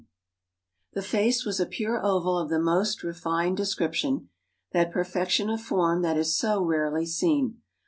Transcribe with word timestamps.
]"The 0.95 1.03
face 1.03 1.45
was 1.45 1.59
a 1.59 1.67
pure 1.67 2.03
oval 2.03 2.35
of 2.39 2.49
the 2.49 2.57
most 2.57 3.03
refined 3.03 3.55
description; 3.57 4.29
that 4.71 4.89
perfection 4.91 5.47
of 5.51 5.61
form 5.61 6.01
that 6.01 6.17
is 6.17 6.35
so 6.35 6.63
rarely 6.63 7.05
seen. 7.05 7.61